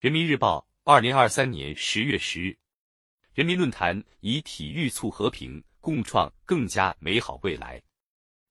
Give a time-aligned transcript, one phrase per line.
[0.00, 2.56] 人民日报，二零二三年十月十日。
[3.34, 7.82] 人民论坛以体育促和平，共创更加美好未来。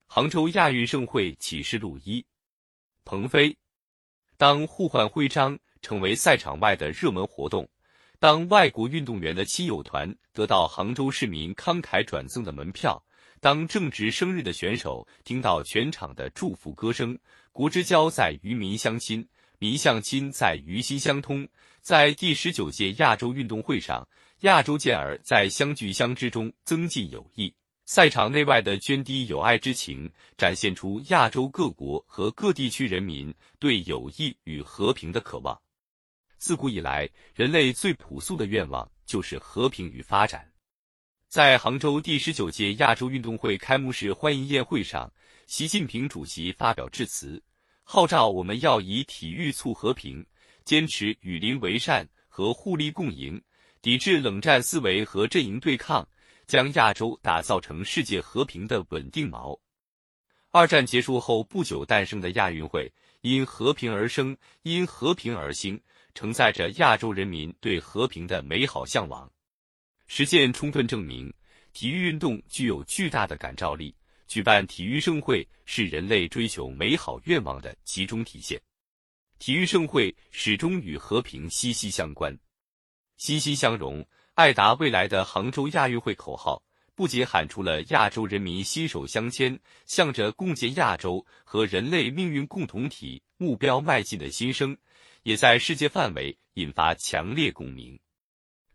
[0.05, 2.23] 杭州亚运盛会启示录一，
[3.03, 3.57] 鹏飞。
[4.37, 7.67] 当互换徽章成为赛场外的热门活动，
[8.19, 13.03] 当外国运动员的亲友团得到杭州市民慷慨转赠的门票，
[13.39, 17.17] 当正值生日的选手听到全场的祝福歌声，
[17.51, 19.27] 国之交在于民相亲，
[19.59, 21.47] 民相亲在于心相通。
[21.81, 24.07] 在第十九届亚洲运动会上，
[24.41, 27.53] 亚洲健儿在相聚相知中增进友谊。
[27.85, 35.59] 赛场内外的涓滴友爱之情，展现出亚洲各国和各地区人民对友谊与和平的渴望。
[36.37, 40.49] 自古以来，人类最朴素的愿望就是和平与发展。
[41.27, 45.11] 在杭州第十九届亚洲运动会开幕式欢迎宴会上，
[45.47, 47.41] 习近平主席发表致辞，
[47.91, 50.23] 号召我们要以体育促和平，
[50.63, 53.41] 坚持与邻为善和互利共赢，
[53.81, 56.07] 抵制冷战思维和阵营对抗。
[56.45, 59.59] 将亚洲打造成世界和平的稳定锚。
[60.51, 65.81] 二战结束后不久诞生的亚运会，因和平而生，因和平而兴，
[66.13, 69.27] 承载着亚洲人民对和平的美好向往。
[70.05, 71.33] 实践充分证明，
[71.73, 73.95] 体育运动具有巨大的感召力。
[74.29, 78.61] 举办体育盛会是人类追求美好愿望的集中体现。
[79.39, 82.37] 体育盛会始终与和平息息相关，
[83.17, 84.05] 欣欣相融。
[84.35, 86.61] 爱达未来的杭州亚运会口号，
[86.93, 94.77] 不仅喊出了亚洲人民携手相牵，向着共建亚洲和人类命运共同体目标迈进的心声，
[95.23, 97.99] 也在世界范围引发强烈共鸣。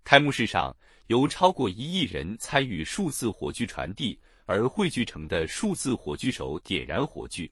[0.02, 7.50] 开幕式上，由超过一亿人参与数字火炬传递而汇聚成的数字火炬手点燃火炬，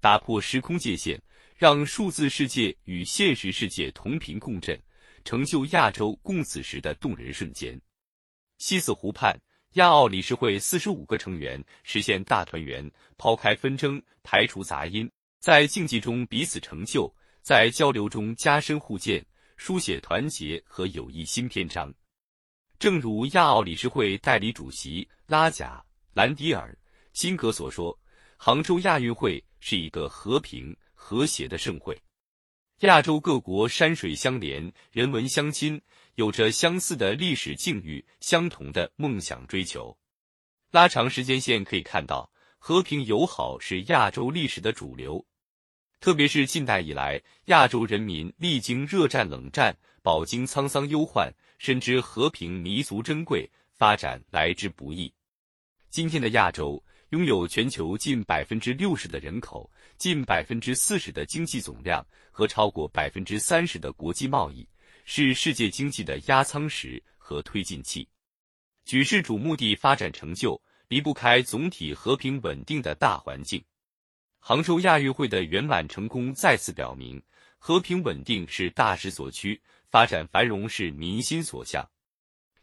[0.00, 1.18] 打破时空界限，
[1.56, 4.80] 让数字世界与现实世界同频共振。
[5.22, 7.78] 成就亚洲共此时的动人瞬间。
[8.56, 9.38] 西子湖畔，
[9.74, 19.22] 亚奥理事会四十五个成员实现大团圆，抛开纷争，排除杂音，在竞技中彼此成就，在交流中加深互鉴，
[19.58, 21.92] 书写团结和友谊新篇章。
[22.78, 26.76] 正如亚奥理事会代理主席拉贾兰迪尔
[27.12, 27.96] 辛格所说
[28.36, 31.96] ：“杭州亚运会是一个和平和谐的盛会。”
[32.80, 35.80] 亚洲各国山水相连，人文相亲，
[36.14, 39.96] 有着相似的历史境遇，相同的梦想追求。
[40.70, 45.24] 拉长时间线可以看到，和平友好是亚洲历史的主流。
[46.00, 55.12] 特别是近代以来，亚洲人民历经热战、冷战，饱经沧桑忧患，深知和平弥足珍贵，发展来之不易。
[55.90, 59.68] 今天的亚洲拥有全球近百分之六十的人口。
[59.98, 64.66] 近百分之四十的经济总量和超过百分之三十的国际贸易，
[65.04, 68.08] 是世界经济的压舱石和推进器。
[68.84, 73.62] 举世瞩目的发展成就，离不开总体和平稳定的大环境。
[74.38, 77.20] 杭州亚运会的圆满成功再次表明，
[77.58, 81.86] 和平稳定是大势所趋，发展繁荣是民心所向。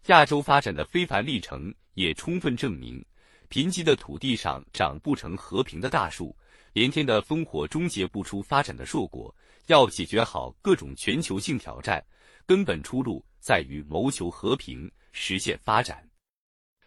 [0.06, 3.06] 亚洲发展的非凡历程也充分证明，
[3.50, 6.36] 贫瘠的土地上长不成和平的大树。
[6.74, 9.36] 连天的烽火终结不出发展的硕果，
[9.66, 12.06] 要解决好各种全球性挑战，
[12.46, 16.08] 根本出路在于谋求和平，实现发展。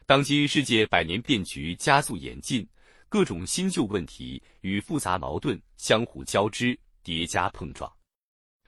[0.06, 2.65] 当今世界百年变局加速演进，
[3.09, 7.92] 各种新旧问题与复杂矛盾相互交织叠加碰撞。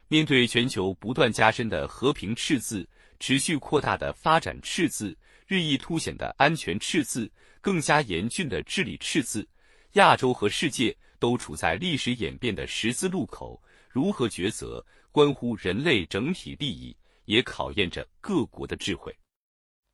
[0.08, 2.88] 面对全球不断加深的和平赤字、
[3.22, 5.16] 持续扩大的发展赤字、
[5.46, 9.48] 日益凸显的安全赤字、更加严峻的治理赤字，
[9.92, 10.96] 亚洲和世界。
[11.20, 16.96] 都处在历史演变的十字路口，如何抉择，关乎人类整体利益，
[17.26, 19.16] 也考验着各国的智慧。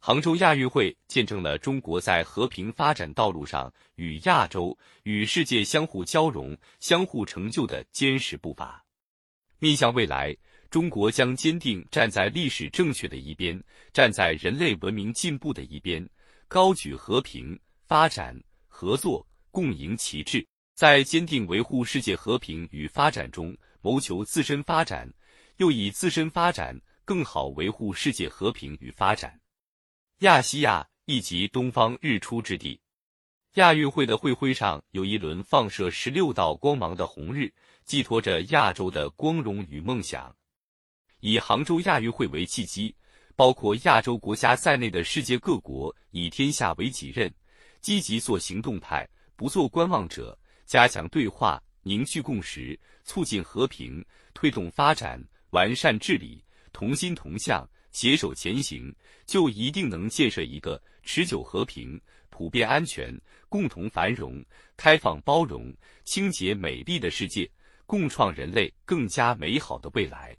[0.00, 8.82] 杭州亚运会见证了中国在和平发展道路上与亚洲、与世界相互交融、相互成就的坚实步伐。
[9.58, 10.34] 面向未来，
[10.70, 13.58] 中国将坚定站在历史正确的一边，
[13.92, 16.06] 站在人类文明进步的一边，
[16.46, 20.46] 高举和平、发展、合作、共赢旗帜。
[20.74, 25.12] 在坚定维护世界和平与发展中，谋求自身发展，
[25.56, 29.40] 又以自身发展更好维护世界和平与发展。
[30.20, 32.80] 亚细亚亦即东方日出之地。
[33.54, 37.52] 亚运会的会徽上有一轮放射十六道光芒的红日，
[37.84, 40.32] 寄托着亚洲的光荣与梦想。
[41.20, 42.94] 以杭州亚运会为契机，
[43.34, 47.32] 包括亚洲国家在内的世界各国以天下为己任，
[47.80, 50.38] 积极做行动派，不做观望者。
[50.64, 54.04] 加强对话，凝聚共识，促进和平，
[54.34, 55.18] 推动发展，
[55.50, 58.94] 完善治理，同心同向，携手前行，
[59.26, 63.18] 就一定能建设一个持久和平、普遍安全、
[63.48, 64.44] 共同繁荣、
[64.76, 65.74] 开放包容、
[66.04, 67.50] 清洁美丽的世界，
[67.86, 70.36] 共创人类更加美好的未来。